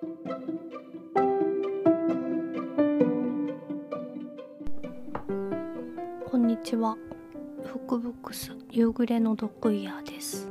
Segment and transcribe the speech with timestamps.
[0.00, 0.06] こ
[6.38, 6.96] んにちは。
[7.64, 10.48] フックブックス夕暮れのドッグイヤーです。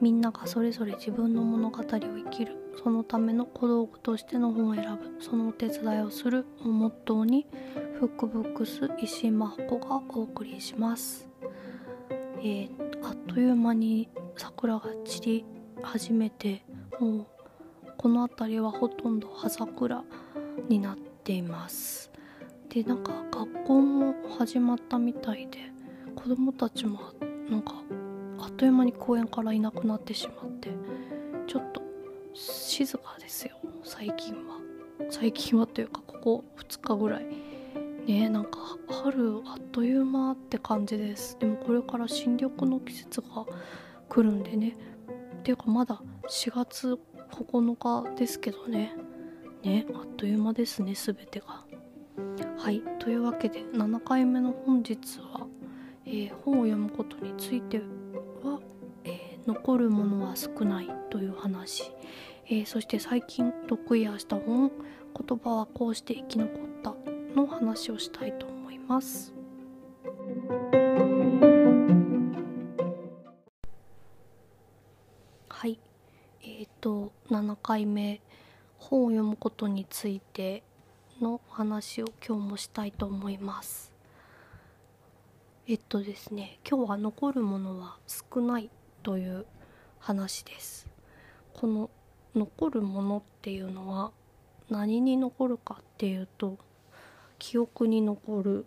[0.00, 7.46] みんながそれぞれ自分の物語を生きるそのための小道具としての本を選ぶそのお手伝いをするをモットーに
[8.00, 11.28] フックブックス石井真帆子がお送りします。
[12.40, 12.70] えー、
[13.04, 15.44] あっという間に桜が散り
[15.80, 16.64] 始めて
[16.98, 17.35] もう
[17.98, 20.04] この辺りはほとんど葉桜
[20.68, 22.10] になっています。
[22.68, 25.58] でなんか学校も始まったみたいで
[26.14, 27.00] 子供たちも
[27.48, 27.74] なんか
[28.38, 30.70] あっという間に公園からいなくなってしまって
[31.46, 31.82] ちょっと
[32.34, 34.60] 静かですよ最近は。
[35.10, 37.26] 最近はというかここ2日ぐらい
[38.06, 38.58] ねなんか
[39.04, 41.38] 春あっという間って感じです。
[41.38, 43.46] でもこれから新緑の季節が
[44.08, 44.76] 来るんでね。
[45.38, 46.98] っていうかまだ4月
[47.30, 48.94] 9日ですけどね。
[49.62, 51.64] ねあっという間ですね全てが。
[52.58, 55.46] はいというわけで7回目の本日は、
[56.04, 58.60] えー、本を読むことについては、
[59.04, 61.92] えー、残るものは少ないという話、
[62.46, 64.72] えー、そして最近読意した本
[65.28, 66.94] 言葉はこうして生き残った
[67.34, 69.34] の話をしたいと思います。
[77.66, 78.20] 回目
[78.78, 80.62] 本を読むことについて
[81.20, 83.92] の話を今日もしたいと思います。
[85.66, 88.70] えっとですね今日は残るものは少ない
[89.02, 89.46] という
[89.98, 90.86] 話です。
[91.54, 91.90] この
[92.36, 94.12] 残るものっていうのは
[94.70, 96.58] 何に残るかっていうと
[97.40, 98.66] 記憶に残る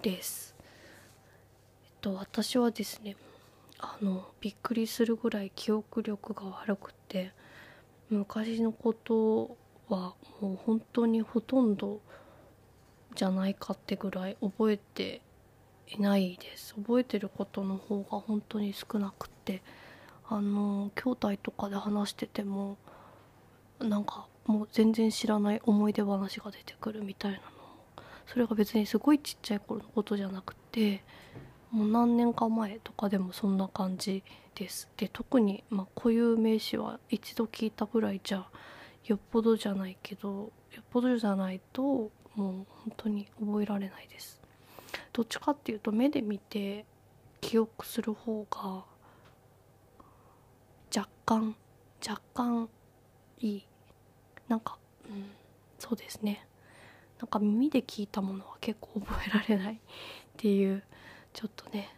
[0.00, 0.56] です。
[1.84, 3.14] えっと私はですね
[3.78, 7.32] あのびっくりするぐらい記憶力が悪くて
[8.10, 9.56] 昔のこと
[9.88, 12.00] はもう本当にほとんど
[13.14, 15.22] じゃないかってぐらい覚えて
[15.88, 16.74] いないです。
[16.74, 19.62] 覚えてることの方が本当に少なくって。
[20.32, 22.78] あの兄弟とかで話してても
[23.80, 27.42] なんかもう全然知らない思い出話が出てくるみたいなの。
[28.28, 31.02] それが別にすごいちっちゃい頃のことじゃなくて
[31.72, 34.22] もう何年か前とかでもそんな感じ
[34.60, 34.88] です。
[34.98, 38.46] で特に、まあ、固有名詞は一度聞いたぐらいじゃ
[39.06, 42.64] よっぽどじゃないけどよっぽどじゃないともう本
[42.96, 44.38] 当に覚えられないです。
[45.14, 46.84] どっちかっていうと目で見て
[47.40, 48.84] 記憶する方が
[50.94, 51.56] 若干
[52.06, 52.68] 若干
[53.38, 53.66] いい。
[54.46, 54.76] なんか
[55.08, 55.24] うん
[55.78, 56.46] そうですね。
[57.18, 59.78] なんか耳で聞いたものは結構覚えられないっ
[60.36, 60.82] ていう
[61.32, 61.88] ちょっとね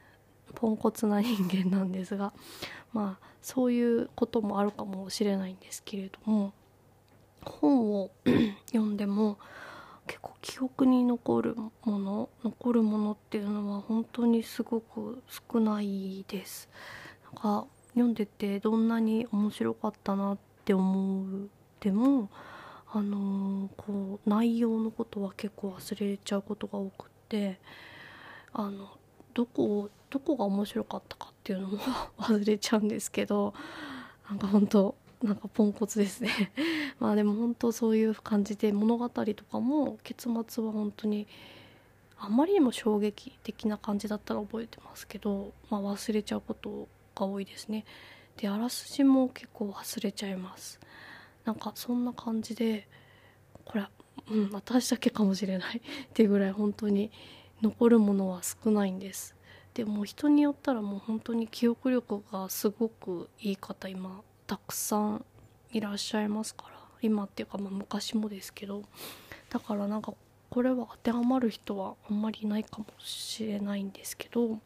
[0.54, 2.32] ポンコツな人間なんですが
[2.92, 6.52] まあそういうこともあるかもしれないんですけれども
[7.44, 8.10] 本を
[8.66, 9.38] 読んでも
[10.06, 16.68] 結構記憶に残るもの残るものっていうのは本当にすごく少ないです。
[17.24, 22.30] なんか読んでてどんなに面白かったなって思うでも
[22.94, 27.58] あのー、こう内容のことは結構忘れちゃうことが多くって
[28.52, 28.88] あの
[29.34, 31.78] どこどこが面白かったかっていうのも
[32.18, 33.54] 忘れちゃうんですけど
[34.28, 36.52] なんか本当なんかポンコツですね。
[37.00, 41.26] まあでも本当そういう感じで物語とかも結末は本当に
[42.18, 47.84] あまりにも衝撃的な感じだったら覚えてますけど、まあ、忘れちゃうことが多いですね。
[48.36, 50.78] であらすじも結構忘れちゃいます。
[51.44, 52.86] なんかそんな感じで
[53.64, 53.86] これ
[54.30, 55.78] うん私だけかもしれない。
[56.04, 57.10] ってぐらい本当に
[57.62, 59.34] 残るものは少ないんです。
[59.75, 65.25] でも人によったらもう本当に記憶力がすごくいい方今たくさん
[65.72, 68.83] いらっしゃいますから今っていうかまあ昔もですけど
[69.50, 70.12] だからなんか
[70.50, 74.59] これは当てはまる人はあんまりいないかもしれないんですけど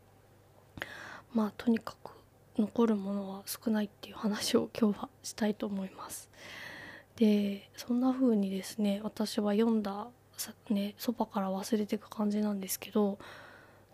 [1.33, 2.11] まあとにかく
[2.59, 6.31] 残るものは少ないっていう話を今日はしたいと思います。
[7.17, 10.09] でそんな風にですね私は読んだ
[10.71, 13.19] ねそばから忘れていく感じなんですけど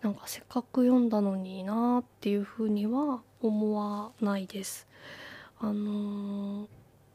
[0.02, 4.88] なんかせっかく読んだのになっていう風には思わないです。
[5.60, 6.66] あの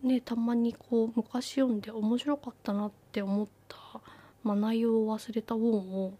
[0.04, 3.78] ー、ねたまにこう昔読んで面白かったなって思った、
[4.42, 6.14] まあ、内容を忘れた本を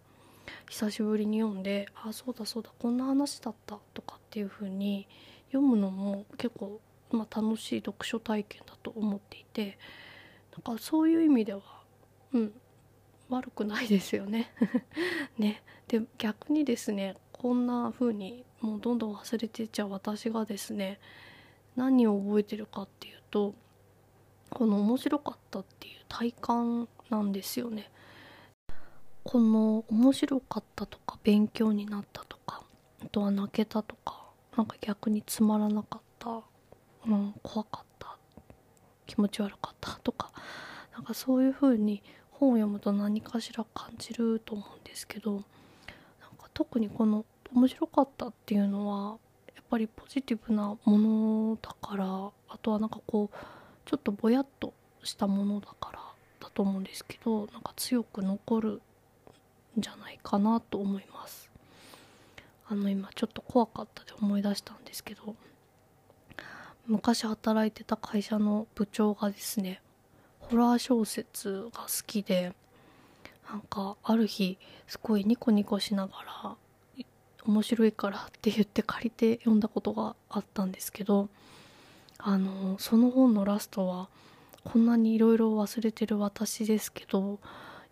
[0.70, 5.08] 久しぶりに読んであそうだそうだこんな話だったとかっていう風に
[5.48, 6.82] 読むのも結構、
[7.12, 9.78] まあ、楽しい読書体験だと思っていて
[10.66, 11.62] なんかそういう意味では
[12.34, 12.52] うん
[13.30, 14.52] 悪くないですよね
[15.38, 21.00] ねで逆にですねこんな風にもうどんどん忘れていっちゃう私がですね
[21.76, 23.54] 何を覚えてるかっていうと
[24.50, 27.92] この面白かったっていう体感なんですよね。
[29.24, 32.64] この面白かったとか勉強になったとか
[33.04, 34.26] あとは泣けたとか
[34.56, 36.42] なんか逆につまらなかった、
[37.06, 38.18] うん、怖かった
[39.06, 40.32] 気持ち悪かったとか
[40.94, 42.02] なんかそういう風に
[42.40, 45.42] 本を読むと何かしら感じると思うんですけどなん
[46.40, 49.18] か特にこの面白かったっていうのは
[49.56, 52.06] やっぱりポジティブなものだから
[52.50, 53.38] あとはなんかこう
[53.86, 54.74] ちょっとぼやっと
[55.04, 56.00] したものだから
[56.40, 58.82] だと思うんですけどなんか強く残る
[59.78, 61.50] んじゃないかなと思います。
[62.70, 65.36] あの今ちょっと怖かったで思い出したんですけど
[66.86, 69.82] 昔働いてた会社の部長がですね
[70.50, 72.54] ホラー小説が好きで
[73.50, 74.58] なんかある日
[74.88, 76.56] すごいニコニコしながら
[77.46, 81.30] 面白いからって言って借りて読んだことがあったんですけど
[82.18, 84.10] あのその本のラストは
[84.64, 87.40] こんなにいろいろ忘れてる私ですけど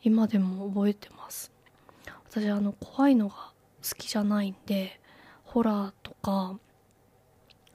[0.03, 1.51] 今でも覚えてます。
[2.29, 4.99] 私あの怖いのが好きじゃないんで
[5.43, 6.59] ホラーとか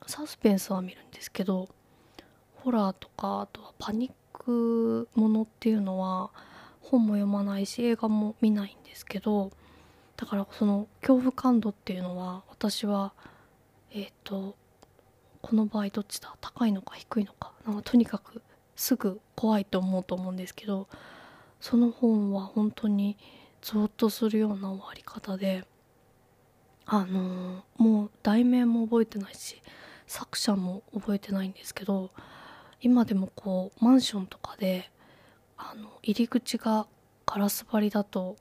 [0.07, 1.69] サスペンスは見るんですけど
[2.57, 4.13] ホラーとかあとはパニッ
[4.51, 6.31] クものっていうのは
[6.81, 9.51] 本も読まないし映画も見ないんですけど
[10.17, 13.13] だからその恐怖感度っていうのは私は
[13.93, 14.57] えっ、ー、と
[15.43, 16.35] この場合どっちだ？
[16.41, 17.53] 高いのか低いのか？
[17.67, 18.43] なんかとにかく
[18.77, 20.89] すぐ怖いと思うと思うんですけど
[21.61, 23.17] その本は本当に
[23.63, 25.65] ゾッとするような終わり方で
[26.87, 29.63] あのー、もう題名も覚えてないし
[30.07, 32.11] 作者も覚えてないんですけど
[32.81, 34.91] 今でもこうマンションとかで
[35.57, 36.87] あの入り口が
[37.27, 38.37] ガラス張りだと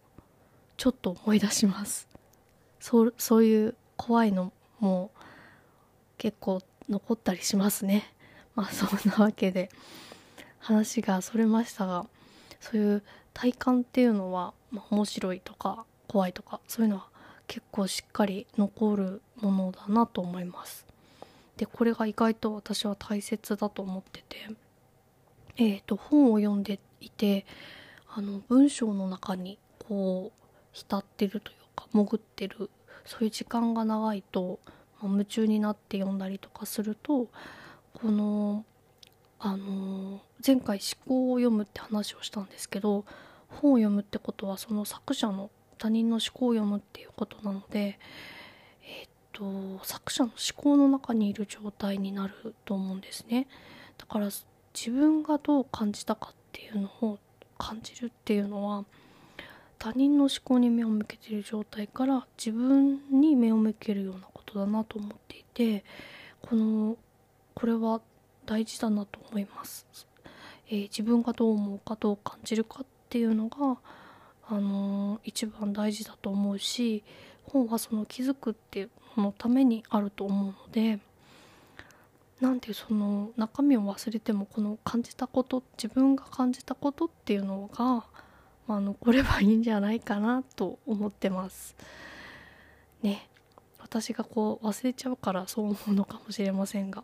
[0.77, 2.07] ちょっと思い出します。
[2.80, 5.12] そうそういう怖いのも
[6.18, 8.13] 結構残ったりしますね。
[8.56, 9.69] まあそんなわけで。
[10.59, 12.06] 話がそれましたが
[12.59, 13.03] そういう
[13.33, 17.07] 体感っていうのは、まあ、面白いとか怖いとかそういうのは
[17.47, 20.86] 結構しっかり残るものだなと思います。
[21.59, 24.47] でこれが意外と私は大切だと思ってて。
[25.61, 27.45] えーと、本を読んでいて
[28.07, 30.41] あの文章の中にこう
[30.71, 32.69] 浸ってるというか潜ってる
[33.06, 34.59] そういう時間が長いと
[35.01, 37.27] ま夢中になって読んだりとかすると
[37.94, 38.63] この
[39.38, 43.03] あの前回思考を読むって話をしたんですけど
[43.50, 48.00] 本を読むってことはその作者の他人の思考を読むっていうことなので、
[49.39, 53.47] と作者の思考の中にいる状態になると思うんですね。
[53.97, 54.27] だから
[54.74, 57.18] 自分がどう感じたかっていうのを
[57.57, 58.86] 感じるっていうのは
[59.77, 65.83] 他人の思考に目を向けている状態から自分に目を向けるようなことだなと思っていて
[66.41, 66.97] この
[67.56, 68.01] これは
[68.45, 69.86] 大事だなと思います、
[70.69, 73.77] えー、自分がどう思うかどう感じるかっていうのが、
[74.47, 77.03] あのー、一番大事だと思うし
[77.44, 81.00] 本はその気づくっていうのためにあると思うので
[82.41, 88.06] なんでその中身を忘れてもこの感じたこと自分が感じたことっていうのが
[88.69, 91.75] まあ、残ればいいんじゃないかなと思ってます。
[93.01, 93.27] ね。
[93.79, 97.03] 私がこう忘れちゃうからそう思うのかもしれませんが、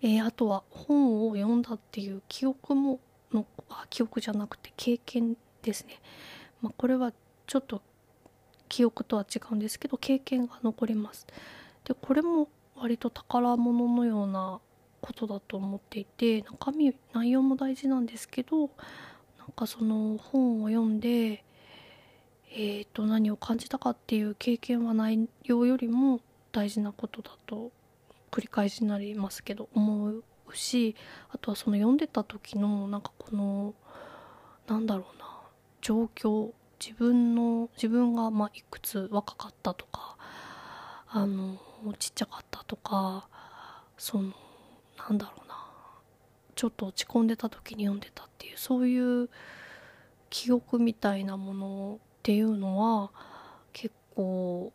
[0.00, 3.00] えー、あとは本を読んだっていう記憶も
[3.34, 6.00] のあ記憶じゃなくて経験ですね、
[6.62, 7.12] まあ、これは
[7.46, 7.82] ちょっと
[8.70, 11.26] 記憶とは違うんですけど経験が残ります。
[11.84, 14.60] でこれも割と宝物のような
[15.02, 18.68] ことだと思っていて中身内容も大事なんですけどなん
[19.54, 21.44] かその本を読んで
[22.52, 27.70] えーと、何を感じたかっていう経験は内容よりも大事なことだと
[28.32, 30.96] 繰り返しになりますけど思うし
[31.30, 33.74] あとはその読んでた時のなんかこの
[34.66, 35.26] なんだろうな
[35.80, 36.50] 状況
[36.80, 40.16] 自分の自分がまあいくつ若かったとか
[41.08, 41.58] あの
[41.98, 43.28] ちっちゃかったとか
[43.98, 44.32] その
[44.96, 45.56] なんだろうな
[46.54, 49.28] ちょっと落ち込んでた時に読んでたっていうそういう
[50.30, 53.10] 記憶みたいなものっていうのは
[53.72, 54.72] 結構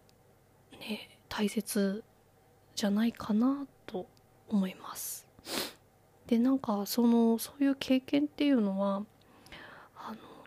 [0.80, 2.04] ね大切
[2.76, 4.06] じゃないかなと
[4.50, 5.28] 思います。
[6.28, 9.04] でなんかそのそういう経験っていうのは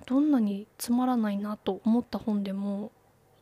[0.09, 2.93] どんなにつまらないなと思った本でも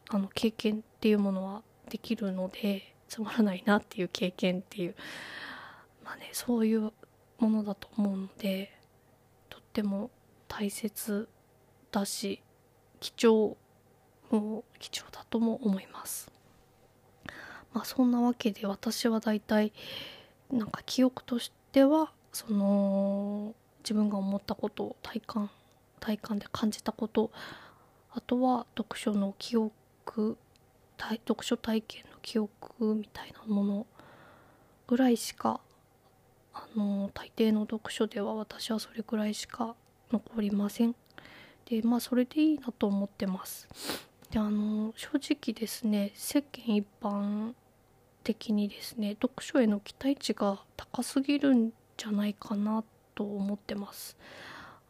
[0.09, 4.97] あの経験っていうものはできるのでつまらないなっていう経験っていう
[6.05, 6.93] まあねそういう
[7.39, 8.73] ものだと思うので
[9.49, 10.11] とっても
[10.49, 11.29] 大切
[11.93, 12.43] だし
[12.99, 13.57] 貴重
[14.33, 16.33] も貴重だとも思います。
[17.73, 19.73] まあそんなわけで私はだいたい
[20.51, 23.55] なんか記憶としてはその
[23.85, 25.51] 自分が思ったことを体感
[26.01, 27.31] 体感で感じたこと。
[28.11, 30.39] あとは読書の記憶
[30.99, 33.87] 読書体験の記憶みたいなもの
[34.87, 35.61] ぐらいしか
[36.55, 39.75] あの大抵の読書では私はそれぐらいしか
[40.11, 40.95] 残りません。
[41.67, 43.69] でまあそれでいいなと思ってます。
[44.31, 47.53] であの正直ですね世間一般
[48.25, 52.83] 的にですね読書への期待値が高すぎるんじゃないかな
[53.15, 54.17] と思ってます。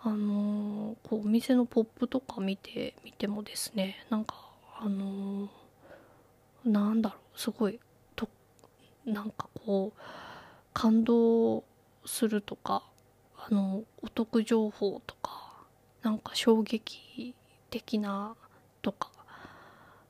[0.07, 4.37] あのこうお店のポップとか見てみてもですねなんか
[4.79, 5.49] あの
[6.65, 7.81] なんだろうすごい
[8.15, 8.29] と
[9.05, 10.01] なんかこう
[10.73, 11.65] 感動
[12.05, 12.85] するとか
[13.37, 15.53] あのお得情報とか
[16.05, 17.35] なんか衝撃
[17.71, 18.37] 的な
[18.83, 19.11] とか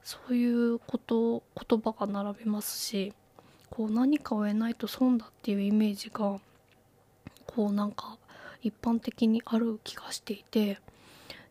[0.04, 3.14] そういうこと言葉が並びますし
[3.70, 6.38] こう何かを得ないと損だっていうイメージが
[7.46, 8.18] こうなんか
[8.62, 10.78] 一般的にある気がしていて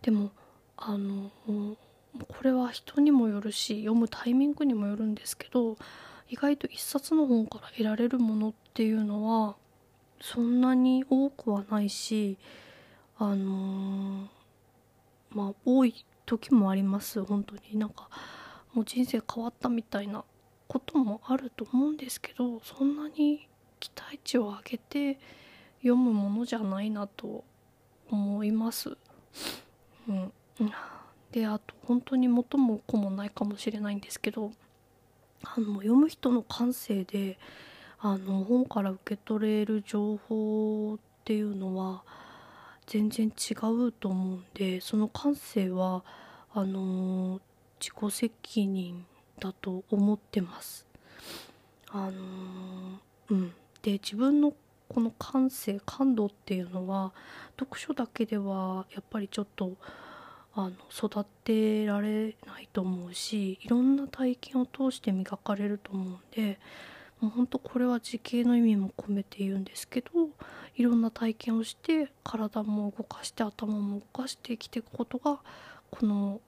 [0.01, 0.31] でも
[0.77, 5.77] あのこれは人にもよるし読むタイミングにもよるんですけど
[6.29, 9.55] 意外と一冊の本から得られるものっていうのは
[10.21, 12.37] そんなに多くはないし
[13.17, 14.27] あの
[15.29, 17.77] まあ多い時もあります本当に。
[17.77, 18.09] なんか
[18.73, 20.23] もう人生変わったみたいな
[20.67, 23.47] こともあると思うんですけどそんなに
[23.79, 25.19] 期待値を上げて
[25.77, 27.43] 読むものじゃないなと
[28.09, 28.97] 思います。
[30.07, 30.31] うん、
[31.31, 34.51] であと本当に元も子もないかもしれないんですけど
[35.43, 37.37] あの読む人の感性で
[37.99, 42.03] あの本から受け取れる情報っていうのは
[42.85, 43.53] 全然違
[43.87, 46.03] うと思うんでその感性は
[46.53, 47.41] あの
[47.79, 49.05] 自己責任
[49.39, 50.85] だと思ってます。
[51.89, 54.53] あのうん、で自分の
[54.87, 57.13] この感性感度っていうのは
[57.59, 59.73] 読書だけではやっぱりちょっと
[60.53, 66.59] あの育てられないと思うしいろんな体験を通して磨かれると思うんで
[67.19, 70.09] もうほんとこれは自警の意味も込めて言うんですけど
[70.75, 75.39] いろんな体験をして体も動かして頭も動かして生きていくことが
[75.91, 76.39] この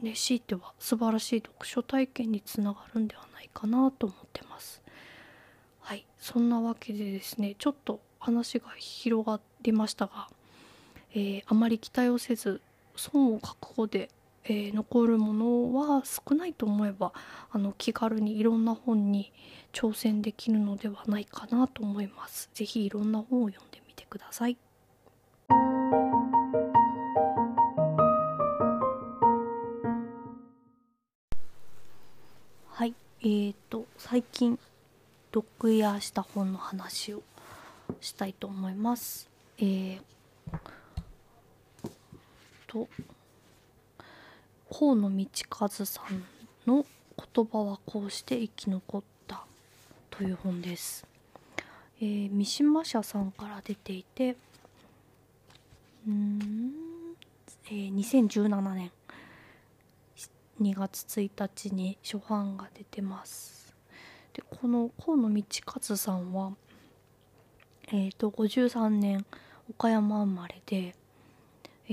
[0.00, 4.49] ね強いては素晴らしい読書体験につながるんではないかなと思ってます。
[5.90, 10.28] はいそんなわけでですねちょっと話が広がりましたが、
[11.12, 12.60] えー、あまり期待をせず
[12.94, 14.08] 損を覚悟で、
[14.44, 17.12] えー、残るものは少ないと思えば
[17.50, 19.32] あの気軽にいろんな本に
[19.72, 22.48] 挑戦できるのではないかなと思います。
[22.54, 24.56] ぜひいろんな本を読んでみてください。
[32.68, 34.56] はい、えーと最近
[35.32, 37.22] 読やした本の話を
[38.00, 39.28] したいと思います。
[39.58, 40.00] えー
[42.70, 42.88] と
[44.72, 45.26] 河野道
[45.58, 46.24] 和さん
[46.64, 46.86] の
[47.34, 49.44] 「言葉はこうして生き残った」
[50.08, 51.04] という本です。
[52.00, 54.36] えー、三島社さんから出ていて
[56.06, 57.16] うん、
[57.66, 58.92] えー、2017年
[60.60, 63.59] 2月1日に初版が出てます。
[64.40, 66.52] でこの河野道和さんは
[67.88, 69.26] えーと53年
[69.68, 70.94] 岡山生まれで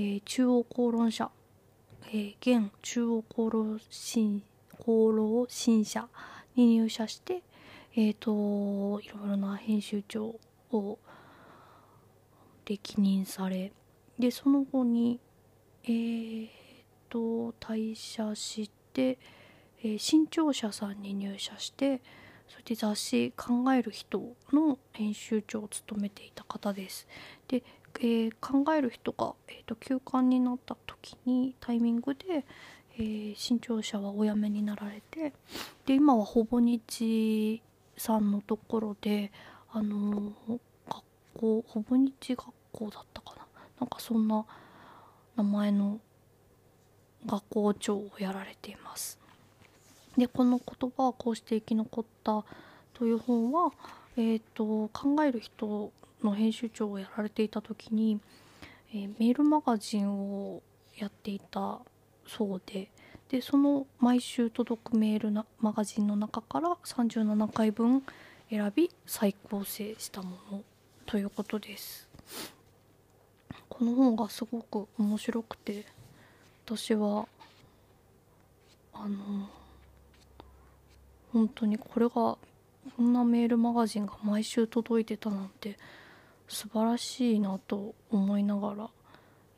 [0.00, 1.28] ー、中央公論社、
[2.12, 4.44] えー、現中央公論新
[4.78, 6.06] 公論新社
[6.54, 7.42] に入社して、
[7.96, 10.36] えーと、いろいろな編集長
[10.70, 10.98] を
[12.64, 13.72] 歴任され
[14.20, 15.18] でその後に
[15.82, 16.48] えー
[17.10, 19.18] と退社して、
[19.82, 22.00] えー、新潮社さんに入社して
[22.48, 27.06] そして雑誌「考える人」の編集長を務めていた方です。
[27.46, 27.62] で
[28.00, 32.44] えー、考える人が、えーと、休館になった時にタイミングで、
[32.96, 35.32] えー、新潮社はお辞めになられて
[35.86, 37.60] で今はほぼ日
[37.96, 39.32] さんのところで
[39.72, 41.02] あのー、学
[41.34, 43.46] 校ほぼ日学校だったかな
[43.80, 44.44] なんかそんな
[45.36, 46.00] 名前の
[47.26, 49.18] 学校長をやられています。
[50.18, 52.44] でこの言葉はこうして生き残った
[52.92, 53.72] という本は、
[54.16, 58.20] えーと考える人の編集長をやられていた時に、
[58.92, 60.62] えー、メールマガジンを
[60.96, 61.78] やっていた
[62.26, 62.90] そうで
[63.28, 68.02] でその毎週届くメールなマガジンの中から37回分
[68.50, 70.62] 選び再構成したもの
[71.04, 72.08] ということです。
[73.68, 75.84] この本がすごく面白くて
[76.64, 77.28] 私は
[78.94, 79.48] あの
[81.38, 82.38] 本当にこれがこ
[83.00, 85.78] んなメールマガジンが毎週届いてたなんて
[86.48, 88.90] 素晴らしいなと思いながら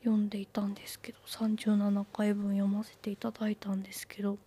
[0.03, 4.37] 読んでいたんですけど37回分読ませていただいたんですけど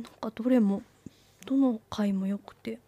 [0.00, 0.82] なんかどれも
[1.44, 2.78] どの回も良くて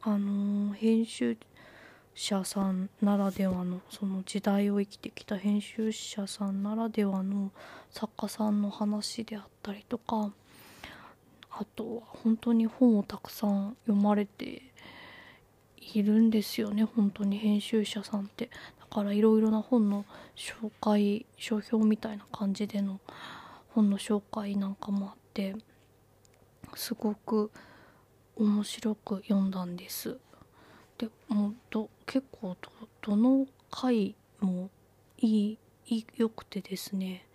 [0.00, 1.36] あのー、編集
[2.14, 7.50] 者さんならではのその時代を生きてきた編集者さんならではの
[7.90, 10.32] 作家さんの話であったりとか
[11.58, 14.62] あとは本当に本をたくさん読まれて
[15.78, 16.84] いるんですよね。
[16.84, 18.50] 本当に編集者さんって。
[18.78, 20.04] だからいろいろな本の
[20.36, 23.00] 紹介書評みたいな感じでの
[23.70, 25.56] 本の紹介なんかもあって
[26.74, 27.50] すごく
[28.36, 30.18] 面白く読んだんです。
[30.98, 32.56] でもど結構
[33.00, 34.68] どの回も
[35.16, 37.26] いい良くてですね。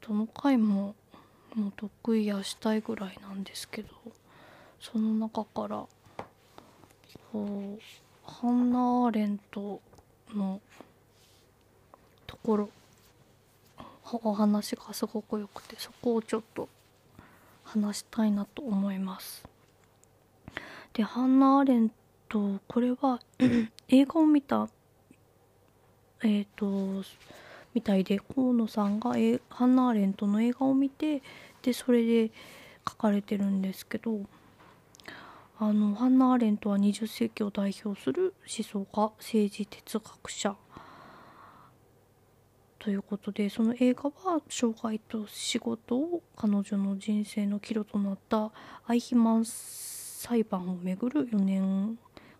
[0.00, 0.94] どの回も
[1.54, 3.88] もう得意やしたいぐらいなんですけど
[4.80, 5.86] その中から
[7.30, 7.78] こう
[8.24, 9.80] ハンナ・アーレント
[10.34, 10.60] の
[12.26, 12.70] ところ
[14.12, 16.68] お話がすごく良くてそこをちょっと
[17.64, 19.44] 話したいなと思います。
[20.92, 21.90] でハンナ・アーレン
[22.28, 23.20] トこれは
[23.88, 24.68] 映画を見た
[26.22, 27.02] えっ、ー、と
[27.74, 29.14] みたいで河野さんが
[29.48, 31.22] ハンナ・アーレントの映画を見て
[31.62, 32.30] でそれで
[32.88, 34.20] 書かれてるんですけど
[35.58, 40.56] あのハンナ・アーレントは20世紀を代表する思想家政治哲学者
[42.82, 48.50] ということでその映画は生涯と仕事を彼女の人生の岐路となった
[48.88, 51.96] アイヒマン裁判をめぐる4年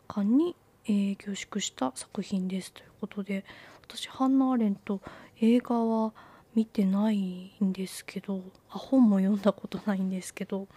[0.09, 3.45] 間に、えー、凝縮した作品ですということで
[3.83, 5.01] 私ハンナ・アーレント
[5.45, 6.13] 映画は
[6.55, 10.69] 見てないんですけどあ本も読んだことないんですけど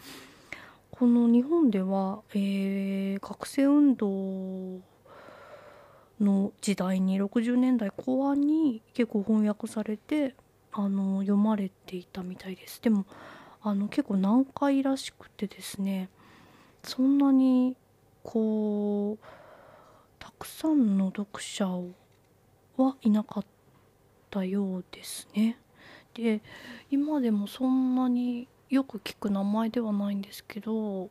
[0.89, 4.79] この日本では、えー、学生運動
[6.19, 10.33] の時代に60年代後半に結構翻訳されて
[10.71, 12.81] あの読まれていたみたいです。
[12.81, 13.05] でも
[13.61, 16.09] あの結構難解らしくてですね
[16.83, 17.75] そんなに
[18.23, 19.25] こう
[20.17, 21.67] たくさんの読者
[22.77, 23.54] はいなかった
[24.35, 25.57] たようですね。
[26.13, 26.41] で
[26.91, 31.09] 今でもそんなによく聞く名前ではないんですけど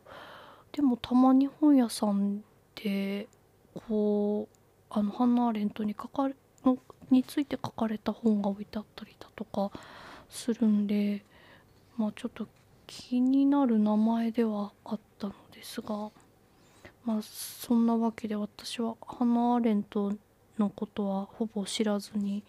[0.72, 2.42] でもたまに本屋さん
[2.74, 3.28] で
[3.74, 4.56] こう
[4.90, 6.34] あのハンナ・アーレントに書かれ
[6.64, 6.78] の
[7.10, 9.70] について書かれた本が置いてあったりだとか
[10.28, 11.24] するんで
[11.96, 12.48] まあちょっと
[12.86, 16.10] 気になる名前ではあったのですが
[17.04, 20.12] まあそんなわけで私はハンナ・アーレント
[20.58, 22.42] のことはほぼ知らずに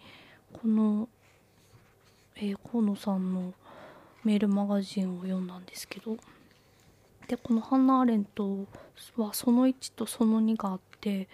[0.62, 1.08] この
[2.38, 3.54] えー、河野さんの
[4.22, 6.16] メールマガジンを読んだんですけど
[7.28, 8.66] でこのハンナ・アーレント
[9.16, 11.28] はその1とその2があって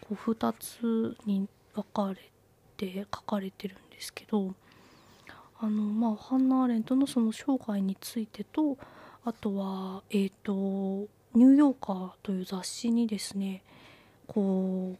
[0.00, 2.30] こう2つに分かれ
[2.78, 4.54] て書かれてるんですけど
[5.60, 8.78] あのまあハンナ・アーレントのその生涯についてと
[9.24, 10.52] あとはえっ、ー、と
[11.34, 13.62] 「ニューヨーカー」という雑誌にですね
[14.26, 14.98] こう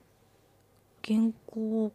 [1.07, 1.93] 原稿を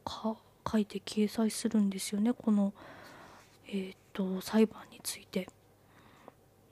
[0.69, 2.33] 書いて掲載するんですよね。
[2.33, 2.73] この
[3.67, 5.47] 「えーと、裁判について。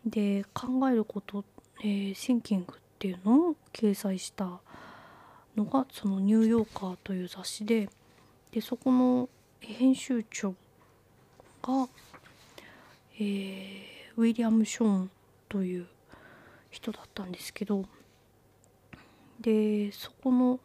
[0.06, 1.46] で考えること、
[1.80, 4.60] えー、シンキングっていうのを掲載した
[5.56, 7.90] のがその「ニューヨーカー」という雑誌で。
[8.52, 9.30] でそこの
[9.62, 10.52] 編集長
[11.62, 11.88] が、
[13.18, 15.12] えー、ウィリアム・ショーン
[15.48, 15.88] という
[16.70, 17.86] 人だったんですけど。
[19.40, 20.60] でそこの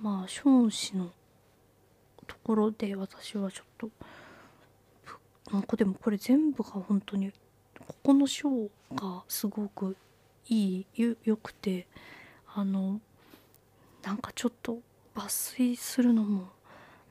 [0.00, 1.10] まあショーン氏の
[2.28, 3.90] ところで私はちょっと
[5.50, 7.32] なんかでもこれ全部が本当に
[7.80, 9.96] ここの章がすごく
[10.48, 11.88] いいよくて
[12.54, 13.00] あの
[14.02, 14.78] なんかちょっと
[15.14, 16.48] 抜粋するのも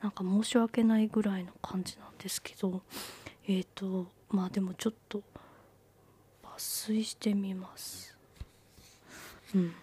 [0.00, 2.82] なんか申し訳ないぐらいの感じなんですけど
[3.46, 5.22] えっ、ー、とまあでもちょっと
[6.44, 8.16] 抜粋してみます。
[9.54, 9.74] うん。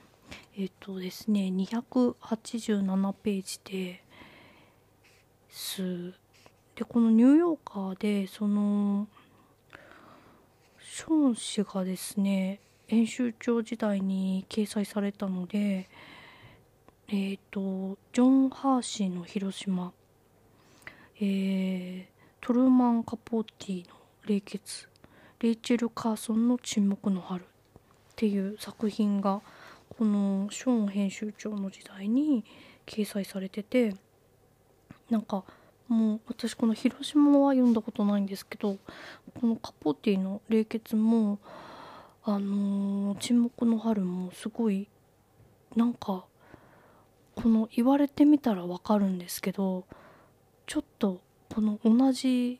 [0.57, 4.03] えっ、ー、とですね287ページで
[6.75, 9.07] でこのニューヨーカーでその
[10.79, 15.87] ショーン氏がですね編集長時代に掲載されたので
[17.07, 19.93] えっ、ー、とジョン・ハーシーの広島、
[21.21, 22.05] えー、
[22.41, 24.89] トルーマン・カポーティの冷血
[25.39, 27.45] レイチェル・カーソンの沈黙の春っ
[28.17, 29.41] ていう作品が
[29.97, 32.43] このショーン編集長の時代に
[32.85, 33.95] 掲載されてて
[35.09, 35.43] なんか
[35.87, 38.77] もう私この広島は読んだことないんですけど
[39.39, 41.39] このカポティの冷血も
[42.23, 44.87] あのー、沈黙の春もすごい
[45.75, 46.25] なんか
[47.35, 49.85] この言われてみたらわかるんですけど
[50.65, 51.19] ちょっと
[51.53, 52.59] この同じ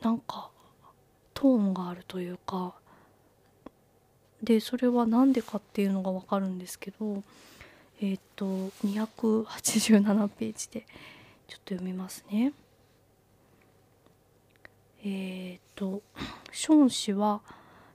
[0.00, 0.50] なんか
[1.32, 2.74] トーンがあるというか
[4.42, 7.22] でそれは何でかっていうのがわかるんですけど
[8.00, 8.44] えっ、と
[8.84, 10.86] 287ページで
[11.48, 12.52] ちょっと読みますね。
[15.04, 16.02] えっ、と
[16.52, 17.42] ショーン氏は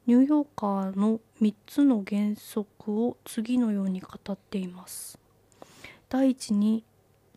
[0.05, 5.19] ニューヨーカーの3つの原則を次のように語っています。
[6.09, 6.83] 第一に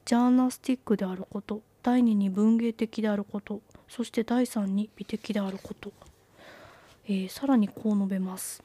[0.04, 1.62] ジャーナスティックであること。
[1.82, 3.60] 第二に文芸的であること。
[3.88, 5.92] そして第三に美的であること、
[7.06, 8.62] えー、さらにこう述べます。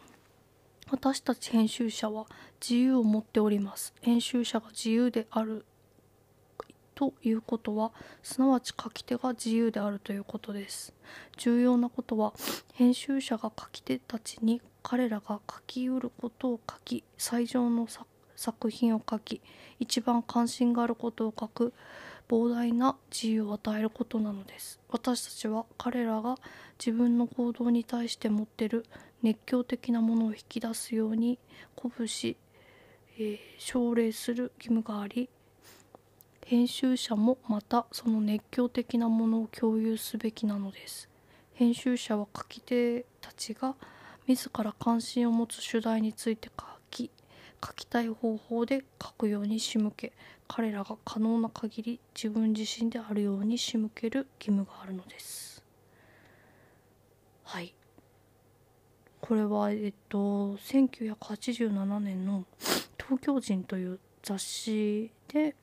[0.89, 2.27] 私たち編集者は
[2.61, 3.93] 自由を持っております。
[4.01, 5.65] 編集者が自由である。
[6.97, 7.91] ということは
[8.23, 10.95] すなわち書き手が自由であるということです。
[11.37, 12.33] 重要なことは
[12.73, 17.87] 編集者が書き手たちに彼らが書きうることを書き最上の
[18.35, 19.41] 作品を書き
[19.79, 21.71] 一番関心があることを書く
[22.27, 24.79] 膨大な自由を与えることなのです。
[24.89, 26.39] 私たちは彼らが
[26.79, 28.87] 自分の行動に対して持ってる
[29.21, 31.37] 熱狂的なものを引き出すように
[31.75, 32.37] 鼓舞し、
[33.19, 35.29] えー、奨励する義務があり
[36.49, 41.09] 編集者もまたその熱狂的なものを共有すべきなのです。
[41.55, 43.75] 編集者は書き手たちが
[44.27, 47.11] 自ら関心を持つ主題について書き
[47.61, 50.13] 書きたい方法で書くように仕向け
[50.47, 55.61] 彼らが可能な限り自分自身であるように仕向ける義務があるのです。
[57.43, 57.73] はい。
[59.19, 62.45] これはえっと1987年の
[62.97, 65.57] 「東京人」という雑誌で、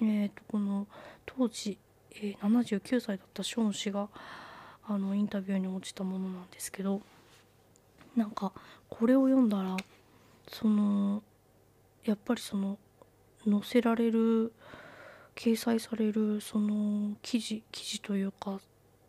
[0.00, 0.86] えっと、この
[1.26, 1.78] 当時、
[2.12, 4.08] えー、79歳だったショーン氏が
[4.86, 7.00] あのインタビューに応じたものなんですけど
[8.16, 8.52] なんか
[8.88, 9.76] これを読んだら
[10.48, 11.22] その
[12.04, 12.78] やっぱりその
[13.44, 14.52] 載せられる
[15.34, 18.60] 掲載されるその記事記事というか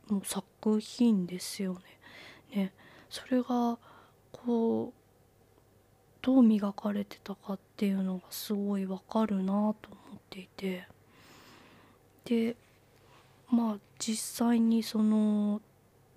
[0.08, 1.80] もう作品ですよね。
[2.56, 2.74] ね
[3.10, 3.78] それが
[4.32, 5.02] こう
[6.23, 9.75] どう磨かれてたかっていうのがすごいわかるなと思っ
[10.29, 10.88] ていて。
[12.25, 12.55] で
[13.49, 15.62] まあ実際にその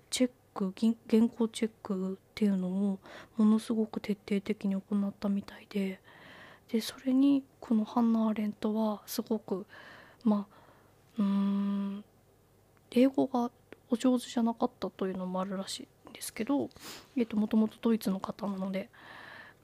[0.09, 0.73] チェック
[1.09, 2.99] 原稿チェックっていうのを
[3.35, 5.99] ものすごく徹底的に行ったみたいで。
[6.71, 9.65] でそれにこのハンナ・アレントはすごく
[10.23, 10.47] ま
[11.17, 12.03] あうん
[12.91, 13.51] 英語が
[13.89, 16.69] お上手じゃなかったというのもあるらしいんですけど、
[17.15, 18.89] えー、ともともとドイツの方なので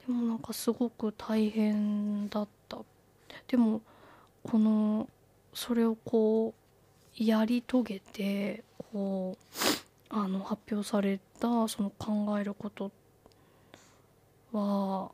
[0.05, 2.77] でもなんかすごく大変だった。
[3.47, 3.81] でも
[4.43, 5.07] この
[5.53, 6.53] それをこ
[7.19, 12.91] うやり遂げてこうあの発表されたその考えること
[14.51, 15.11] は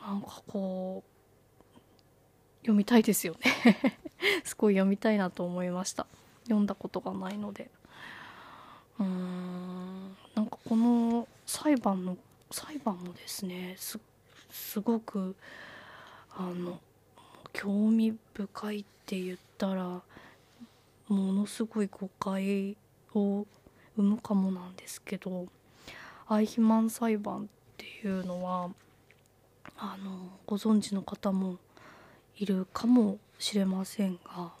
[0.00, 1.18] なんかこう
[2.62, 3.78] 読みたいですよね。
[4.44, 6.06] すごい読みたいなと思いました。
[6.44, 7.70] 読んだことがないので。
[8.98, 10.16] うーん。
[10.34, 12.16] なんかこの裁判の
[12.50, 13.98] 裁判もですねす
[14.50, 15.36] すごく
[16.36, 16.80] あの
[17.52, 20.02] 興味深いって言ったら
[21.08, 22.76] ものすごい誤解
[23.14, 23.46] を
[23.96, 25.46] 生むかもなんですけど
[26.28, 28.70] アイヒマン裁判っていうのは
[29.78, 31.56] あのご存知の方も
[32.36, 34.52] いるかもしれませんが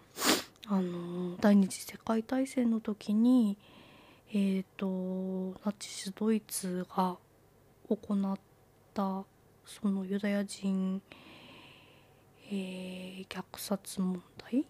[0.70, 3.56] あの第二次世界大戦の時に、
[4.32, 7.16] えーと、ナチスドイツが
[7.96, 8.38] 行っ
[8.94, 9.24] た
[9.64, 11.02] そのユダヤ人、
[12.50, 14.64] えー、虐殺問題？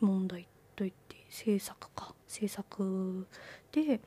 [0.00, 2.14] 問題といって政策か。
[2.26, 3.26] 政策
[3.72, 4.00] で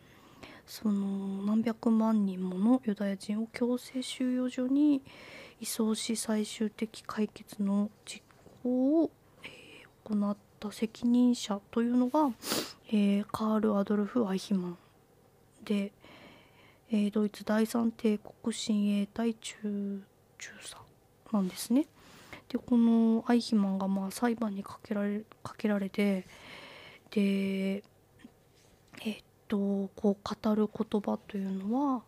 [0.66, 5.02] その何百万人ものユダヤ人を強制収容所に
[5.60, 8.24] 移送し最終的解決の実
[8.64, 9.12] 行を、
[9.44, 12.30] えー、行った責任者というのが、
[12.90, 14.78] えー、カール・アドルフ・アイヒマン
[15.64, 15.92] で、
[16.92, 20.02] えー、ドイツ第三帝国親衛隊中
[20.38, 20.78] 中佐
[21.32, 21.86] なんですね。
[22.48, 26.26] でこのアイヒマンがまあ裁判にかけられかけられて
[27.12, 27.84] で
[29.06, 32.04] えー、とこう語る言葉というのは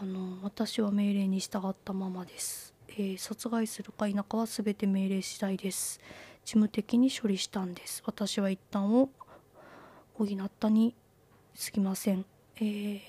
[0.00, 6.00] あの私は命令に従ったままです、えー、殺害するか否かは全て命令次第です。
[6.44, 8.02] 事務的に処理したんです。
[8.04, 9.08] 私は一旦を
[10.14, 10.94] 補ったに
[11.54, 12.24] すぎません、
[12.56, 13.00] えー、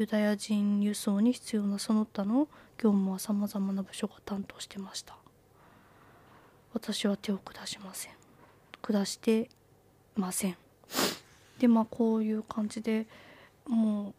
[0.00, 5.14] ユダヤ人輸送に必要なその他の業務はさまざまな部署が担当してました。
[6.72, 8.12] 私は手を下しません。
[8.80, 9.50] 下して
[10.16, 10.56] ません。
[11.58, 13.06] でまあこういう感じで
[13.66, 14.14] もう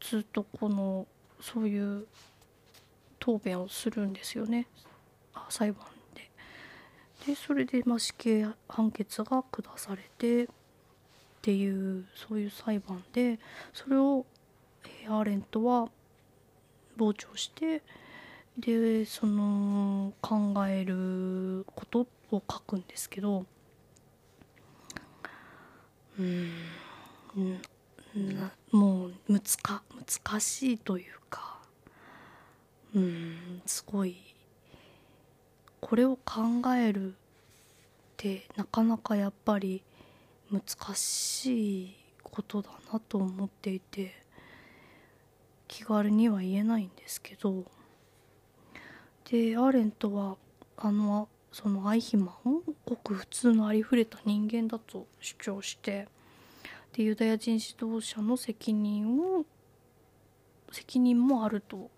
[0.00, 1.06] ずっとこの
[1.38, 2.06] そういう
[3.18, 4.68] 答弁をするんですよね。
[5.34, 6.30] あ裁判で。
[7.26, 10.48] でそれでまあ死刑判決が下されてっ
[11.42, 13.38] ていうそういう裁判で
[13.74, 14.24] それを
[15.08, 15.88] アーレントは
[16.98, 17.82] 傍聴して
[18.58, 23.46] でその考えることを書くんですけど
[26.18, 26.52] うん
[28.70, 29.42] もう難
[30.26, 31.58] 難しいというか
[32.94, 34.16] うんすごい
[35.80, 36.42] これを考
[36.74, 37.14] えるっ
[38.18, 39.82] てなかなかやっぱり
[40.50, 40.62] 難
[40.94, 44.17] しいことだなと思っていて。
[45.68, 47.64] 気軽には言えないんですけど
[49.30, 50.36] でアーレントは
[50.76, 56.08] あのそのアイヒマンごく普通のありふれた人間だと主張して
[56.92, 59.44] でユダヤ人指導者の責任を
[60.72, 61.90] 責任もあると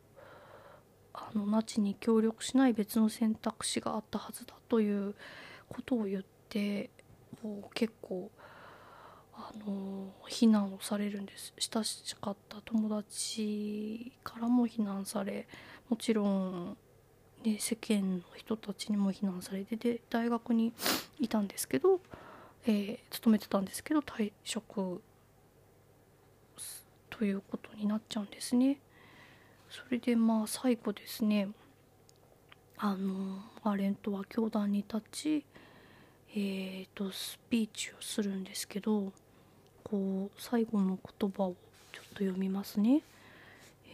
[1.13, 5.15] あのナチに協力しない別の選択肢があったはずだという
[5.69, 6.91] ことを言って
[7.43, 8.31] こう結構
[9.41, 15.49] あの非難をされるんです親しかった友達からも非難され
[15.89, 16.77] もちろん、
[17.43, 20.75] ね、世間の人たちにも非難されてで大学に
[21.19, 22.01] いたんですけど、
[22.67, 25.01] えー、勤めてたんですけど退職
[27.09, 28.79] ということになっちゃうんですね。
[29.69, 31.49] それでまあ最後ですね
[32.77, 35.45] あのアレントは教団に立ち
[36.35, 39.13] えーとスピーチをするんですけど
[39.91, 41.57] こう最後の言葉を
[41.93, 43.03] ちょっと読みますね。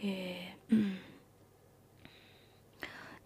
[0.03, 0.95] えー、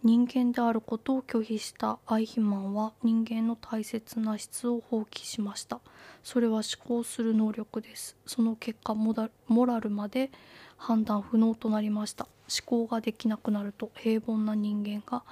[0.02, 5.80] 人間であることを拒否したアイヒマンは人間の大切な質を放棄しました。
[6.24, 8.16] それは思考する能力です。
[8.26, 10.30] その結果モラルまで
[10.78, 12.26] 判断不能となりました。
[12.48, 15.24] 思考ができなくなると平凡な人間が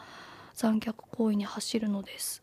[0.54, 2.42] 残虐行為に走るのです。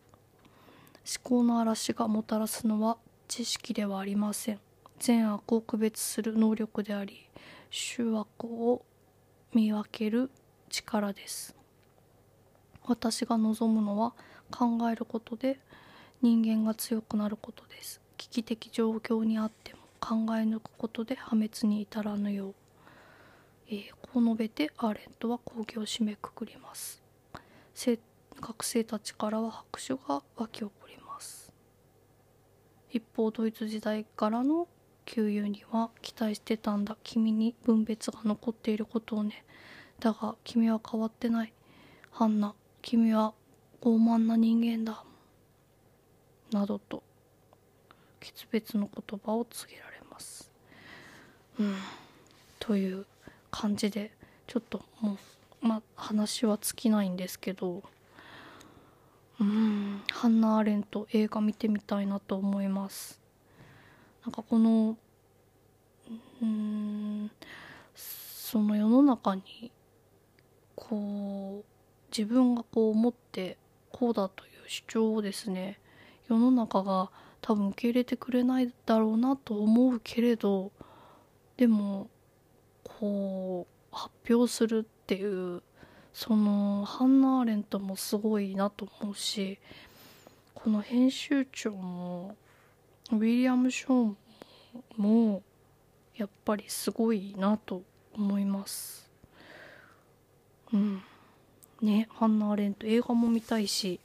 [1.06, 4.67] 思考の嵐がもたらすのは知識ではありません。
[5.00, 7.28] 善悪を区別する能力であり
[7.70, 8.84] 醜悪を
[9.54, 10.30] 見分ける
[10.70, 11.56] 力です。
[12.86, 14.14] 私が望むのは
[14.52, 15.60] 考えることで
[16.22, 18.02] 人間が強くなることです。
[18.18, 22.56] 危機的状況にあっても考え抜くことで破滅に至らぬよう、
[23.70, 27.04] えー、こう述べてアーレントは講義を締めくくります。
[28.40, 31.52] 学生たちからは拍手が沸き起こります。
[32.92, 34.68] 一方ドイツ時代からの
[35.08, 36.98] 給油には期待してたんだ。
[37.02, 39.46] 君に分別が残っていることをね。
[40.02, 41.54] だが君は変わってない。
[42.12, 43.34] ハンナ君は
[43.82, 45.04] 傲慢な人間だ。
[46.52, 47.04] などと
[48.20, 50.52] 決別の言葉を告げられます。
[51.58, 51.76] うん。
[52.60, 53.06] という
[53.50, 54.12] 感じで
[54.46, 55.18] ちょっとも
[55.64, 57.82] うまあ話は尽きないんですけど。
[59.40, 60.02] うん。
[60.12, 63.27] ハンナ・アレント映画見てみたいなと思います。
[64.28, 64.98] なんかこの
[66.42, 67.32] うん
[67.96, 69.72] その世の中に
[70.76, 71.66] こう
[72.12, 73.58] 自分がこう思って
[73.90, 75.80] こうだという主張をですね
[76.28, 77.10] 世の中が
[77.40, 80.74] 多分受け入れてくれないだろうなと思うけれど
[81.56, 82.10] でも
[82.84, 85.64] こう発表するっていう
[86.12, 89.58] そのハンナ・アーレントもすごいなと思うし
[90.54, 92.36] この編集長も
[93.12, 94.18] ウィリアム・ショーン
[94.98, 95.42] も
[96.16, 99.10] やっぱりすごいなと思います。
[100.74, 101.02] うん。
[101.82, 104.00] ねハンナ・アレント映画も見たいし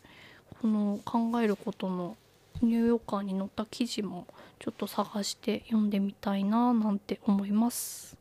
[0.60, 2.16] この考えることの
[2.60, 4.26] ニューヨーカーに載った記事も
[4.58, 8.16] ちょっと探して読んでみたいななんて思います。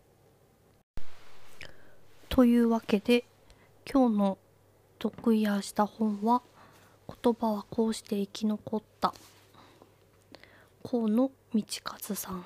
[2.30, 3.26] というわけで
[3.92, 4.38] 今日の
[4.98, 6.42] 得意やした本は
[7.22, 9.14] 言葉はこうして生き残った。
[10.84, 12.46] 河野道和さん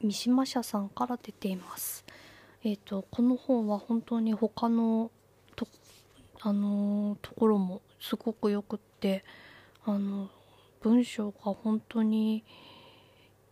[0.00, 2.04] 三島社さんから出ています。
[2.62, 5.10] えーと、この本は本当に他の
[5.56, 5.66] と,、
[6.40, 9.24] あの、ところもすごくよくって
[9.84, 10.28] あの
[10.82, 12.44] 文章が本当に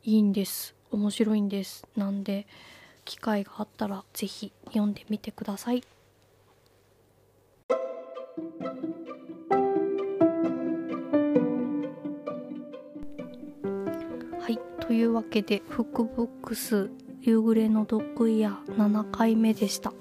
[0.04, 2.46] いいんです面白いんですなんで
[3.04, 5.82] 機会があったら是非読んでみてください。
[14.87, 19.92] というわけでフックブックス夕暮れのドッグイヤー7回目でした。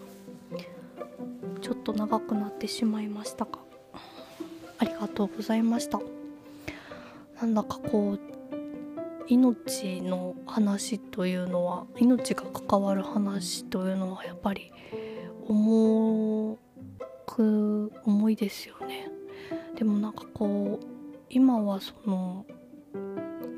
[1.60, 3.52] ちょっと長くなってしまいましたが
[4.78, 6.00] ありがとうございました。
[7.42, 8.20] なんだかこう
[9.28, 14.72] 命の話というのは命が関わる話というのはやっぱり
[15.48, 16.60] 重
[17.26, 19.10] く重いですよね。
[19.76, 20.86] でもなんかこう
[21.32, 22.46] 今はその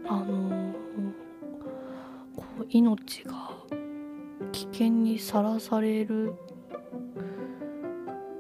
[0.08, 0.74] あの
[2.70, 3.52] 命が
[4.52, 6.34] 危険にさらされるっ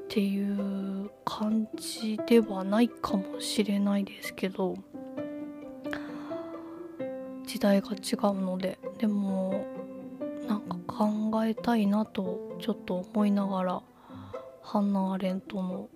[0.09, 4.75] ていう感じではないかもしれないですけど
[7.45, 9.65] 時代が違うのででも
[10.47, 13.81] なんか考えたいなとちょっと思いながら
[14.61, 15.89] ハンナ・アレントの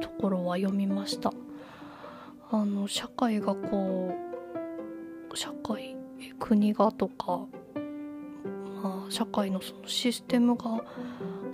[0.00, 1.32] ところは読みました。
[2.52, 4.29] あの社会がこう
[6.50, 7.46] 国がとか、
[8.82, 10.82] まあ、社会のそのシステムが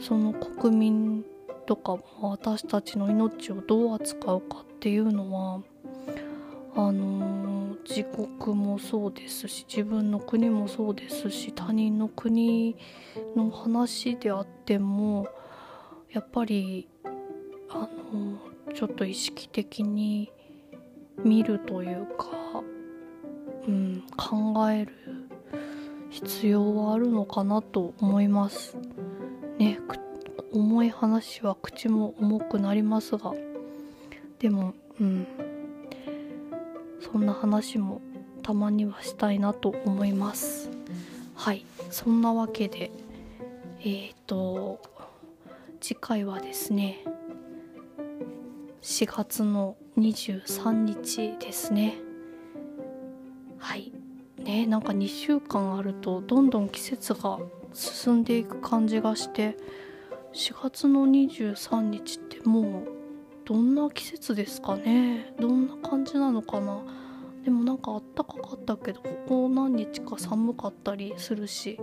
[0.01, 1.25] その国民
[1.67, 5.61] とか私たちの命をどう扱うかっていうのは
[6.75, 12.75] あの自国もそうですし自分の国もそうですし他人の国
[13.37, 15.29] の話であっても
[16.11, 16.89] やっぱり
[17.69, 20.33] あのちょっと意識的に
[21.23, 22.63] 見るというか、
[23.67, 24.93] うん、考える
[26.11, 28.77] 必要はあるのかなと思います。
[29.59, 29.79] ね
[30.53, 33.35] 重い話は口も重くなりますが
[34.39, 35.27] でもうん。
[37.01, 38.01] そんな話も
[38.43, 40.71] たまにはしたいなと思います。
[41.35, 41.65] はい。
[41.91, 42.91] そんなわけで
[43.81, 44.81] えっ、ー、と
[45.81, 47.05] 次回はですね
[48.83, 52.06] 4月の23日ですね。
[54.57, 57.39] ねなんか2週間あるとどんどん季節が
[57.75, 59.57] 進んでいく感じがして
[60.33, 62.89] 4月の23日ってもう
[63.45, 65.35] どんな季節ですかね？
[65.39, 66.83] どんな感じなのかな？
[67.45, 71.79] でもなんかあったかかったけどここ何日か寒かったりするし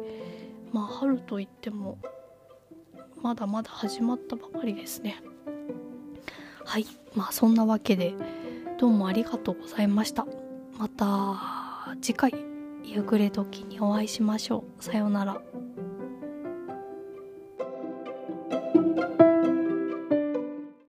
[0.72, 2.00] まあ春といっても
[3.22, 5.22] まだまだ始まったばかりですね。
[6.66, 8.14] はいまあそんなわけで
[8.78, 10.26] どうもありがとうございました。
[10.78, 12.53] また次回。
[12.84, 14.84] 夕暮れ時にお会いしましょう。
[14.84, 15.42] さようなら。